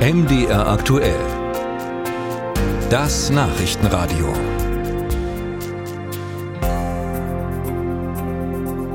MDR 0.00 0.66
aktuell. 0.66 1.20
Das 2.88 3.28
Nachrichtenradio. 3.28 4.32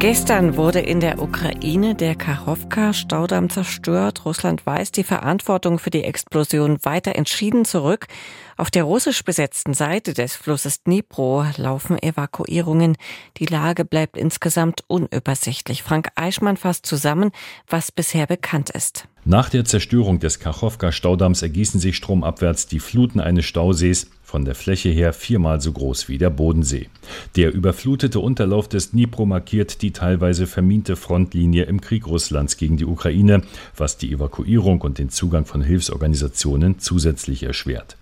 Gestern 0.00 0.56
wurde 0.56 0.80
in 0.80 0.98
der 0.98 1.22
Ukraine 1.22 1.94
der 1.94 2.16
Kachowka-Staudamm 2.16 3.48
zerstört. 3.48 4.24
Russland 4.24 4.66
weist 4.66 4.96
die 4.96 5.04
Verantwortung 5.04 5.78
für 5.78 5.90
die 5.90 6.02
Explosion 6.02 6.78
weiter 6.82 7.14
entschieden 7.14 7.64
zurück. 7.64 8.08
Auf 8.56 8.72
der 8.72 8.82
russisch 8.82 9.22
besetzten 9.22 9.74
Seite 9.74 10.14
des 10.14 10.34
Flusses 10.34 10.82
Dnipro 10.82 11.44
laufen 11.58 11.96
Evakuierungen. 12.02 12.96
Die 13.36 13.46
Lage 13.46 13.84
bleibt 13.84 14.16
insgesamt 14.16 14.82
unübersichtlich. 14.88 15.84
Frank 15.84 16.08
Eichmann 16.16 16.56
fasst 16.56 16.86
zusammen, 16.86 17.30
was 17.68 17.92
bisher 17.92 18.26
bekannt 18.26 18.70
ist. 18.70 19.06
Nach 19.30 19.50
der 19.50 19.66
Zerstörung 19.66 20.20
des 20.20 20.40
Kachowka-Staudamms 20.40 21.42
ergießen 21.42 21.78
sich 21.80 21.96
stromabwärts 21.96 22.66
die 22.66 22.80
Fluten 22.80 23.20
eines 23.20 23.44
Stausees, 23.44 24.08
von 24.22 24.46
der 24.46 24.54
Fläche 24.54 24.88
her 24.88 25.12
viermal 25.12 25.60
so 25.60 25.70
groß 25.70 26.08
wie 26.08 26.16
der 26.16 26.30
Bodensee. 26.30 26.88
Der 27.36 27.52
überflutete 27.52 28.20
Unterlauf 28.20 28.70
des 28.70 28.92
Dnipro 28.92 29.26
markiert 29.26 29.82
die 29.82 29.90
teilweise 29.90 30.46
verminte 30.46 30.96
Frontlinie 30.96 31.64
im 31.64 31.82
Krieg 31.82 32.06
Russlands 32.06 32.56
gegen 32.56 32.78
die 32.78 32.86
Ukraine, 32.86 33.42
was 33.76 33.98
die 33.98 34.10
Evakuierung 34.12 34.80
und 34.80 34.96
den 34.96 35.10
Zugang 35.10 35.44
von 35.44 35.60
Hilfsorganisationen 35.60 36.78
zusätzlich 36.78 37.42
erschwert. 37.42 37.97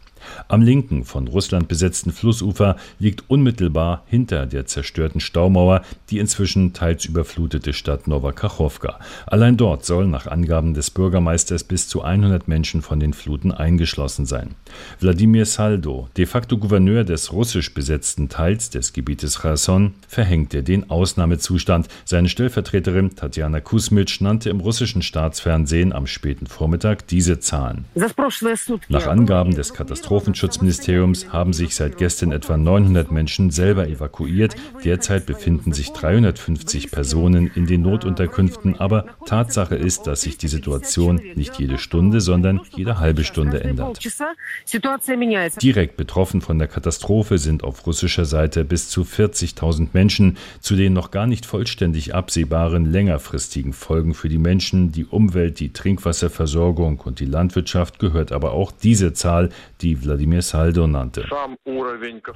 Am 0.48 0.62
linken, 0.62 1.04
von 1.04 1.28
Russland 1.28 1.68
besetzten 1.68 2.12
Flussufer 2.12 2.76
liegt 2.98 3.24
unmittelbar 3.28 4.02
hinter 4.06 4.46
der 4.46 4.66
zerstörten 4.66 5.20
Staumauer 5.20 5.82
die 6.10 6.18
inzwischen 6.18 6.72
teils 6.72 7.04
überflutete 7.04 7.72
Stadt 7.72 8.06
Novakachowka. 8.06 8.98
Allein 9.26 9.56
dort 9.56 9.84
sollen 9.84 10.10
nach 10.10 10.26
Angaben 10.26 10.74
des 10.74 10.90
Bürgermeisters 10.90 11.64
bis 11.64 11.88
zu 11.88 12.02
100 12.02 12.48
Menschen 12.48 12.82
von 12.82 13.00
den 13.00 13.12
Fluten 13.12 13.52
eingeschlossen 13.52 14.26
sein. 14.26 14.54
Wladimir 15.00 15.46
Saldo, 15.46 16.08
de 16.16 16.26
facto 16.26 16.58
Gouverneur 16.58 17.04
des 17.04 17.32
russisch 17.32 17.74
besetzten 17.74 18.28
Teils 18.28 18.70
des 18.70 18.92
Gebietes 18.92 19.40
Cherson, 19.42 19.94
verhängte 20.08 20.62
den 20.62 20.90
Ausnahmezustand. 20.90 21.88
Seine 22.04 22.28
Stellvertreterin 22.28 23.16
Tatjana 23.16 23.60
Kusmitsch 23.60 24.20
nannte 24.20 24.50
im 24.50 24.60
russischen 24.60 25.02
Staatsfernsehen 25.02 25.92
am 25.92 26.06
späten 26.06 26.46
Vormittag 26.46 27.06
diese 27.06 27.40
Zahlen. 27.40 27.84
Nach 28.88 29.06
Angaben 29.06 29.54
des 29.54 29.72
Katastrophen 29.74 30.25
Katastrophenschutzministeriums 30.26 31.32
haben 31.32 31.52
sich 31.52 31.74
seit 31.74 31.98
gestern 31.98 32.32
etwa 32.32 32.56
900 32.56 33.12
Menschen 33.12 33.50
selber 33.50 33.88
evakuiert. 33.88 34.56
Derzeit 34.84 35.24
befinden 35.24 35.72
sich 35.72 35.92
350 35.92 36.90
Personen 36.90 37.50
in 37.54 37.66
den 37.66 37.82
Notunterkünften, 37.82 38.76
aber 38.76 39.06
Tatsache 39.24 39.76
ist, 39.76 40.06
dass 40.08 40.22
sich 40.22 40.36
die 40.36 40.48
Situation 40.48 41.20
nicht 41.36 41.58
jede 41.60 41.78
Stunde, 41.78 42.20
sondern 42.20 42.60
jede 42.74 42.98
halbe 42.98 43.22
Stunde 43.22 43.62
ändert. 43.62 44.00
Direkt 45.62 45.96
betroffen 45.96 46.40
von 46.40 46.58
der 46.58 46.68
Katastrophe 46.68 47.38
sind 47.38 47.62
auf 47.62 47.86
russischer 47.86 48.24
Seite 48.24 48.64
bis 48.64 48.88
zu 48.88 49.02
40.000 49.02 49.88
Menschen, 49.92 50.38
zu 50.60 50.74
den 50.74 50.92
noch 50.92 51.12
gar 51.12 51.26
nicht 51.26 51.46
vollständig 51.46 52.14
absehbaren 52.14 52.84
längerfristigen 52.90 53.72
Folgen 53.72 54.14
für 54.14 54.28
die 54.28 54.38
Menschen, 54.38 54.90
die 54.90 55.04
Umwelt, 55.04 55.60
die 55.60 55.72
Trinkwasserversorgung 55.72 57.00
und 57.00 57.20
die 57.20 57.26
Landwirtschaft 57.26 57.98
gehört 57.98 58.32
aber 58.32 58.52
auch 58.52 58.72
diese 58.72 59.12
Zahl, 59.12 59.50
die 59.80 60.02
Wladimir 60.02 60.15
Saldo 60.40 60.86
nannte. 60.86 61.26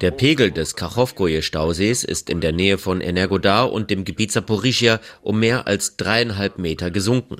Der 0.01 0.11
Pegel 0.11 0.51
des 0.51 0.75
Kachowkoje-Stausees 0.75 2.03
ist 2.03 2.29
in 2.29 2.41
der 2.41 2.51
Nähe 2.51 2.77
von 2.77 3.01
Energodar 3.01 3.71
und 3.71 3.89
dem 3.89 4.03
Gebiet 4.03 4.31
Saporischia 4.31 4.99
um 5.21 5.39
mehr 5.39 5.67
als 5.67 5.97
dreieinhalb 5.97 6.57
Meter 6.57 6.91
gesunken. 6.91 7.37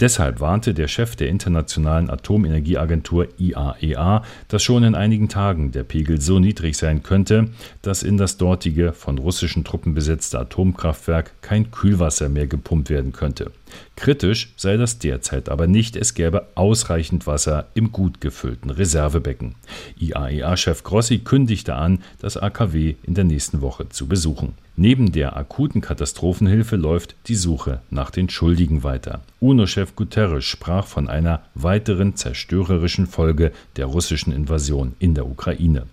Deshalb 0.00 0.40
warnte 0.40 0.74
der 0.74 0.86
Chef 0.86 1.16
der 1.16 1.28
Internationalen 1.28 2.08
Atomenergieagentur 2.08 3.28
IAEA, 3.38 4.18
e 4.18 4.26
dass 4.48 4.62
schon 4.62 4.84
in 4.84 4.94
einigen 4.94 5.28
Tagen 5.28 5.72
der 5.72 5.82
Pegel 5.82 6.20
so 6.20 6.38
niedrig 6.38 6.76
sein 6.76 7.02
könnte, 7.02 7.48
dass 7.82 8.02
in 8.02 8.16
das 8.16 8.36
dortige 8.36 8.92
von 8.92 9.18
russischen 9.18 9.64
Truppen 9.64 9.94
besetzte 9.94 10.38
Atomkraftwerk 10.38 11.42
kein 11.42 11.70
Kühlwasser 11.70 12.28
mehr 12.28 12.46
gepumpt 12.46 12.90
werden 12.90 13.12
könnte. 13.12 13.50
Kritisch 13.96 14.52
sei 14.56 14.76
das 14.76 14.98
derzeit 14.98 15.48
aber 15.48 15.66
nicht, 15.66 15.96
es 15.96 16.14
gäbe 16.14 16.48
ausreichend 16.54 17.26
Wasser 17.26 17.68
im 17.74 17.92
gut 17.92 18.20
gefüllten 18.20 18.70
Reservebecken. 18.70 19.54
IAEA-Chef 19.98 20.82
Grossi 20.84 21.18
kündigte 21.18 21.74
an, 21.74 22.00
das 22.20 22.36
AKW 22.36 22.94
in 23.02 23.14
der 23.14 23.24
nächsten 23.24 23.60
Woche 23.60 23.88
zu 23.88 24.06
besuchen. 24.06 24.54
Neben 24.80 25.10
der 25.10 25.36
akuten 25.36 25.80
Katastrophenhilfe 25.80 26.76
läuft 26.76 27.16
die 27.26 27.34
Suche 27.34 27.80
nach 27.90 28.12
den 28.12 28.28
Schuldigen 28.28 28.84
weiter. 28.84 29.22
UNO-Chef 29.40 29.96
Guterres 29.96 30.44
sprach 30.44 30.86
von 30.86 31.08
einer 31.08 31.42
weiteren 31.54 32.14
zerstörerischen 32.14 33.08
Folge 33.08 33.50
der 33.74 33.86
russischen 33.86 34.32
Invasion 34.32 34.94
in 35.00 35.14
der 35.14 35.26
Ukraine. 35.26 35.86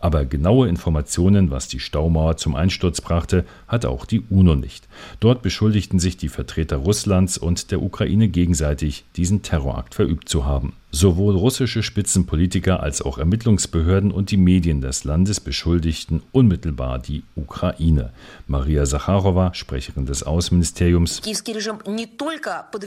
Aber 0.00 0.24
genaue 0.24 0.68
Informationen, 0.68 1.50
was 1.50 1.68
die 1.68 1.80
Staumauer 1.80 2.36
zum 2.36 2.54
Einsturz 2.54 3.00
brachte, 3.00 3.44
hat 3.68 3.86
auch 3.86 4.06
die 4.06 4.22
UNO 4.30 4.54
nicht. 4.54 4.88
Dort 5.20 5.42
beschuldigten 5.42 5.98
sich 5.98 6.16
die 6.16 6.28
Vertreter 6.28 6.76
Russlands 6.76 7.38
und 7.38 7.70
der 7.70 7.82
Ukraine 7.82 8.28
gegenseitig, 8.28 9.04
diesen 9.16 9.42
Terrorakt 9.42 9.94
verübt 9.94 10.28
zu 10.28 10.44
haben. 10.44 10.74
Sowohl 10.94 11.36
russische 11.36 11.82
Spitzenpolitiker 11.82 12.82
als 12.82 13.00
auch 13.00 13.16
Ermittlungsbehörden 13.16 14.12
und 14.12 14.30
die 14.30 14.36
Medien 14.36 14.82
des 14.82 15.04
Landes 15.04 15.40
beschuldigten 15.40 16.22
unmittelbar 16.32 16.98
die 16.98 17.24
Ukraine. 17.34 18.12
Maria 18.46 18.84
Sacharowa, 18.84 19.54
Sprecherin 19.54 20.04
des 20.04 20.22
Außenministeriums. 20.22 21.22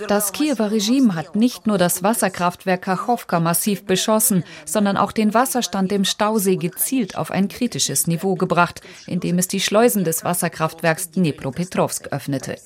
Das 0.07 0.31
Kiewer 0.33 0.71
Regime 0.71 1.15
hat 1.15 1.35
nicht 1.35 1.65
nur 1.65 1.79
das 1.79 2.03
Wasserkraftwerk 2.03 2.83
Kachowka 2.83 3.39
massiv 3.39 3.85
beschossen, 3.85 4.43
sondern 4.65 4.97
auch 4.97 5.11
den 5.11 5.33
Wasserstand 5.33 5.91
im 5.91 6.05
Stausee 6.05 6.57
gezielt 6.57 7.17
auf 7.17 7.31
ein 7.31 7.47
kritisches 7.47 8.05
Niveau 8.05 8.35
gebracht, 8.35 8.81
indem 9.07 9.39
es 9.39 9.47
die 9.47 9.59
Schleusen 9.59 10.03
des 10.03 10.23
Wasserkraftwerks 10.23 11.09
Dnipropetrovsk 11.09 12.09
öffnete. 12.09 12.57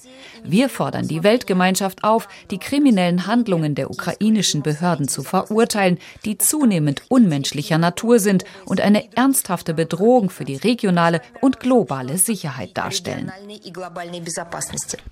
Wir 0.44 0.68
fordern 0.68 1.08
die 1.08 1.24
Weltgemeinschaft 1.24 2.04
auf, 2.04 2.28
die 2.52 2.58
kriminellen 2.58 3.26
Handlungen 3.26 3.74
der 3.74 3.90
ukrainischen 3.90 4.64
Behörden 4.64 5.08
zu 5.08 5.24
verurteilen, 5.30 5.98
die 6.26 6.38
zunehmend 6.38 7.04
unmenschlicher 7.08 7.78
Natur 7.78 8.20
sind 8.20 8.44
und 8.66 8.82
eine 8.82 9.16
ernsthafte 9.16 9.74
Bedrohung 9.74 10.30
für 10.30 10.46
die 10.46 10.58
regionale 10.58 11.22
und 11.42 11.60
globale 11.60 12.18
Sicherheit 12.18 12.78
darstellen. 12.78 13.32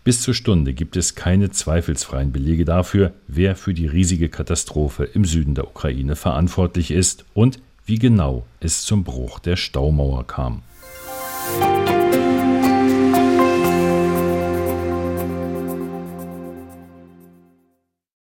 Bis 0.03 0.21
zur 0.21 0.33
Stunde 0.33 0.73
gibt 0.73 0.97
es 0.97 1.15
keine 1.15 1.51
zweifelsfreien 1.51 2.31
Belege 2.31 2.65
dafür, 2.65 3.13
wer 3.27 3.55
für 3.55 3.73
die 3.73 3.87
riesige 3.87 4.29
Katastrophe 4.29 5.05
im 5.05 5.25
Süden 5.25 5.55
der 5.55 5.67
Ukraine 5.67 6.15
verantwortlich 6.15 6.91
ist 6.91 7.25
und 7.33 7.59
wie 7.85 7.99
genau 7.99 8.45
es 8.59 8.83
zum 8.83 9.03
Bruch 9.03 9.39
der 9.39 9.55
Staumauer 9.55 10.27
kam. 10.27 10.63